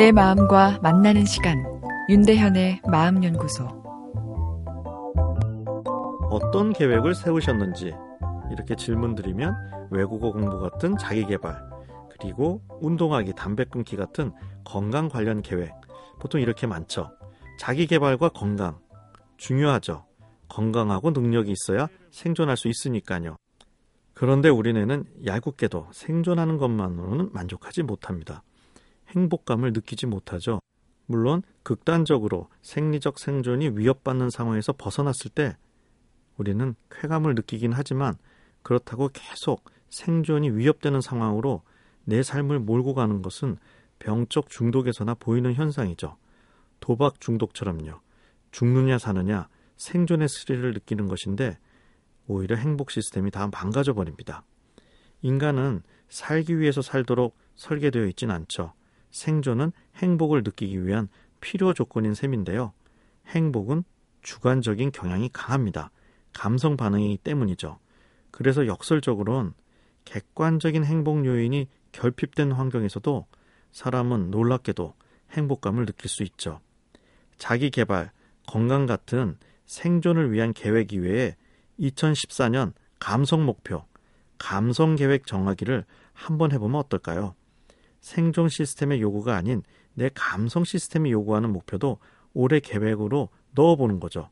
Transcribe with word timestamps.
내 0.00 0.12
마음과 0.12 0.78
만나는 0.80 1.26
시간 1.26 1.62
윤대현의 2.08 2.80
마음연구소 2.90 3.64
어떤 6.30 6.72
계획을 6.72 7.14
세우셨는지 7.14 7.94
이렇게 8.50 8.76
질문 8.76 9.14
드리면 9.14 9.54
외국어 9.90 10.32
공부 10.32 10.58
같은 10.58 10.96
자기개발 10.96 11.54
그리고 12.18 12.62
운동하기, 12.80 13.34
담배 13.34 13.64
끊기 13.64 13.96
같은 13.96 14.32
건강 14.64 15.10
관련 15.10 15.42
계획 15.42 15.70
보통 16.18 16.40
이렇게 16.40 16.66
많죠. 16.66 17.10
자기개발과 17.58 18.30
건강 18.30 18.78
중요하죠. 19.36 20.06
건강하고 20.48 21.10
능력이 21.10 21.52
있어야 21.52 21.88
생존할 22.10 22.56
수 22.56 22.68
있으니까요. 22.68 23.36
그런데 24.14 24.48
우리네는 24.48 25.04
얄궂게도 25.26 25.88
생존하는 25.92 26.56
것만으로는 26.56 27.34
만족하지 27.34 27.82
못합니다. 27.82 28.42
행복감을 29.10 29.72
느끼지 29.72 30.06
못하죠. 30.06 30.60
물론 31.06 31.42
극단적으로 31.62 32.48
생리적 32.62 33.18
생존이 33.18 33.70
위협받는 33.70 34.30
상황에서 34.30 34.72
벗어났을 34.72 35.30
때 35.30 35.56
우리는 36.36 36.74
쾌감을 36.90 37.34
느끼긴 37.34 37.72
하지만 37.72 38.14
그렇다고 38.62 39.08
계속 39.12 39.64
생존이 39.88 40.50
위협되는 40.50 41.00
상황으로 41.00 41.62
내 42.04 42.22
삶을 42.22 42.60
몰고 42.60 42.94
가는 42.94 43.22
것은 43.22 43.56
병적 43.98 44.48
중독에서나 44.48 45.14
보이는 45.14 45.52
현상이죠. 45.52 46.16
도박 46.80 47.20
중독처럼요. 47.20 48.00
죽느냐 48.52 48.98
사느냐 48.98 49.48
생존의 49.76 50.28
스릴을 50.28 50.72
느끼는 50.72 51.08
것인데 51.08 51.58
오히려 52.26 52.56
행복 52.56 52.90
시스템이 52.90 53.30
다 53.30 53.48
망가져 53.52 53.92
버립니다. 53.92 54.44
인간은 55.22 55.82
살기 56.08 56.58
위해서 56.58 56.82
살도록 56.82 57.36
설계되어 57.56 58.06
있진 58.06 58.30
않죠. 58.30 58.72
생존은 59.10 59.72
행복을 59.96 60.42
느끼기 60.42 60.86
위한 60.86 61.08
필요 61.40 61.72
조건인 61.74 62.14
셈인데요. 62.14 62.72
행복은 63.28 63.84
주관적인 64.22 64.92
경향이 64.92 65.30
강합니다. 65.32 65.90
감성 66.32 66.76
반응이기 66.76 67.18
때문이죠. 67.18 67.78
그래서 68.30 68.66
역설적으로는 68.66 69.52
객관적인 70.04 70.84
행복 70.84 71.26
요인이 71.26 71.68
결핍된 71.92 72.52
환경에서도 72.52 73.26
사람은 73.72 74.30
놀랍게도 74.30 74.94
행복감을 75.32 75.86
느낄 75.86 76.08
수 76.08 76.22
있죠. 76.24 76.60
자기 77.38 77.70
개발, 77.70 78.10
건강 78.46 78.86
같은 78.86 79.36
생존을 79.66 80.32
위한 80.32 80.52
계획 80.52 80.92
이외에 80.92 81.36
2014년 81.78 82.72
감성 82.98 83.44
목표, 83.46 83.84
감성 84.38 84.96
계획 84.96 85.26
정하기를 85.26 85.84
한번 86.12 86.52
해보면 86.52 86.80
어떨까요? 86.80 87.34
생존 88.00 88.48
시스템의 88.48 89.00
요구가 89.00 89.36
아닌 89.36 89.62
내 89.94 90.10
감성 90.14 90.64
시스템이 90.64 91.12
요구하는 91.12 91.52
목표도 91.52 91.98
올해 92.32 92.60
계획으로 92.60 93.28
넣어보는 93.52 94.00
거죠. 94.00 94.30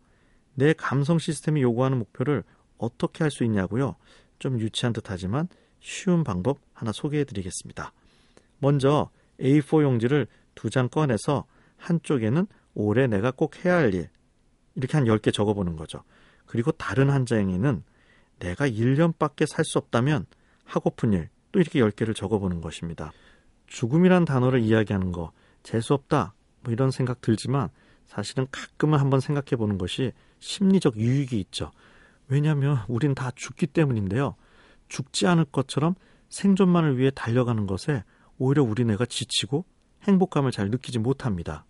내 0.54 0.72
감성 0.72 1.18
시스템이 1.18 1.62
요구하는 1.62 1.98
목표를 1.98 2.44
어떻게 2.78 3.24
할 3.24 3.30
수 3.30 3.44
있냐고요? 3.44 3.96
좀 4.38 4.58
유치한 4.60 4.92
듯 4.92 5.10
하지만 5.10 5.48
쉬운 5.80 6.24
방법 6.24 6.58
하나 6.72 6.92
소개해 6.92 7.24
드리겠습니다. 7.24 7.92
먼저 8.58 9.10
A4 9.40 9.82
용지를 9.82 10.26
두 10.54 10.70
장 10.70 10.88
꺼내서 10.88 11.44
한쪽에는 11.76 12.46
올해 12.74 13.06
내가 13.06 13.30
꼭 13.30 13.64
해야 13.64 13.76
할 13.76 13.94
일, 13.94 14.08
이렇게 14.74 14.96
한 14.96 15.06
10개 15.06 15.32
적어 15.32 15.54
보는 15.54 15.76
거죠. 15.76 16.02
그리고 16.46 16.72
다른 16.72 17.10
한 17.10 17.26
장에는 17.26 17.82
내가 18.38 18.68
1년밖에 18.68 19.46
살 19.46 19.64
수 19.64 19.78
없다면 19.78 20.26
하고픈 20.64 21.12
일 21.12 21.28
또 21.52 21.60
이렇게 21.60 21.80
10개를 21.80 22.14
적어 22.14 22.38
보는 22.38 22.60
것입니다. 22.60 23.12
죽음이란 23.68 24.24
단어를 24.24 24.60
이야기하는 24.60 25.12
거 25.12 25.32
재수없다 25.62 26.34
뭐 26.62 26.72
이런 26.72 26.90
생각 26.90 27.20
들지만 27.20 27.68
사실은 28.06 28.46
가끔은 28.50 28.98
한번 28.98 29.20
생각해 29.20 29.56
보는 29.56 29.78
것이 29.78 30.12
심리적 30.40 30.96
유익이 30.96 31.38
있죠. 31.40 31.70
왜냐하면 32.28 32.84
우린 32.88 33.14
다 33.14 33.30
죽기 33.34 33.66
때문인데요. 33.66 34.34
죽지 34.88 35.26
않을 35.26 35.46
것처럼 35.46 35.94
생존만을 36.30 36.98
위해 36.98 37.10
달려가는 37.10 37.66
것에 37.66 38.04
오히려 38.38 38.62
우리네가 38.62 39.06
지치고 39.06 39.64
행복감을 40.04 40.52
잘 40.52 40.70
느끼지 40.70 40.98
못합니다. 40.98 41.64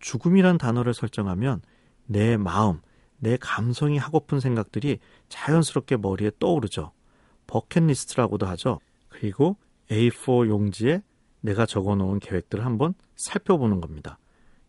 죽음이란 0.00 0.58
단어를 0.58 0.94
설정하면 0.94 1.60
내 2.06 2.36
마음, 2.36 2.80
내 3.18 3.36
감성이 3.36 3.98
하고픈 3.98 4.40
생각들이 4.40 4.98
자연스럽게 5.28 5.98
머리에 5.98 6.30
떠오르죠. 6.38 6.92
버킷리스트라고도 7.46 8.46
하죠. 8.46 8.80
그리고 9.08 9.56
A4 9.90 10.48
용지에 10.48 11.02
내가 11.40 11.66
적어 11.66 11.94
놓은 11.94 12.20
계획들을 12.20 12.64
한번 12.64 12.94
살펴보는 13.16 13.80
겁니다. 13.80 14.18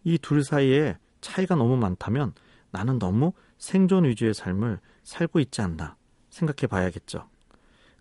이 0.03 0.17
둘 0.17 0.43
사이에 0.43 0.97
차이가 1.21 1.55
너무 1.55 1.77
많다면 1.77 2.33
나는 2.71 2.99
너무 2.99 3.33
생존 3.57 4.05
위주의 4.05 4.33
삶을 4.33 4.79
살고 5.03 5.39
있지 5.39 5.61
않나 5.61 5.95
생각해 6.29 6.67
봐야겠죠. 6.67 7.27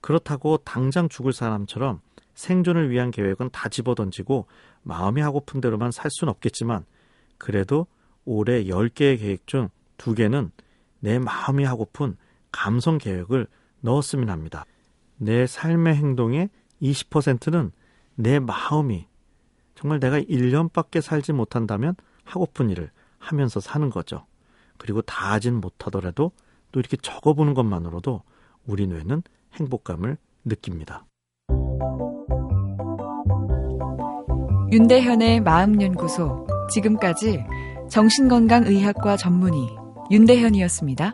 그렇다고 0.00 0.58
당장 0.58 1.08
죽을 1.08 1.32
사람처럼 1.32 2.00
생존을 2.34 2.90
위한 2.90 3.10
계획은 3.10 3.50
다 3.50 3.68
집어던지고 3.68 4.46
마음이 4.82 5.20
하고픈 5.20 5.60
대로만 5.60 5.90
살 5.90 6.10
수는 6.10 6.30
없겠지만 6.30 6.86
그래도 7.36 7.86
올해 8.24 8.64
10개의 8.64 9.18
계획 9.18 9.46
중 9.46 9.68
2개는 9.98 10.50
내 11.00 11.18
마음이 11.18 11.64
하고픈 11.64 12.16
감성 12.52 12.98
계획을 12.98 13.46
넣었으면 13.80 14.30
합니다. 14.30 14.64
내 15.16 15.46
삶의 15.46 15.96
행동의 15.96 16.48
20%는 16.80 17.72
내 18.20 18.38
마음이 18.38 19.06
정말 19.74 19.98
내가 19.98 20.20
1년밖에 20.20 21.00
살지 21.00 21.32
못한다면 21.32 21.94
하고픈 22.24 22.68
일을 22.68 22.90
하면서 23.18 23.60
사는 23.60 23.88
거죠. 23.88 24.26
그리고 24.76 25.00
다 25.02 25.32
하진 25.32 25.60
못하더라도 25.60 26.32
또 26.70 26.80
이렇게 26.80 26.96
적어보는 26.98 27.54
것만으로도 27.54 28.22
우리 28.66 28.86
뇌는 28.86 29.22
행복감을 29.54 30.18
느낍니다. 30.44 31.06
윤대현의 34.72 35.40
마음연구소 35.40 36.46
지금까지 36.70 37.44
정신건강의학과 37.88 39.16
전문의 39.16 39.68
윤대현이었습니다. 40.10 41.12